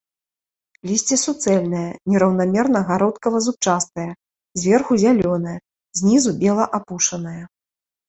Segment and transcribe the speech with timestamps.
[0.91, 4.09] Лісце суцэльнае, нераўнамерна гародкава-зубчастае,
[4.65, 5.57] зверху зялёнае,
[6.03, 7.41] знізу бела апушанае.